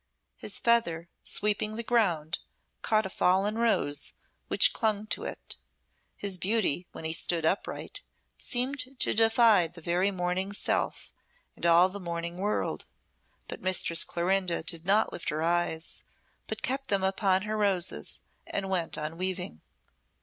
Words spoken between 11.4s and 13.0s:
and all the morning world;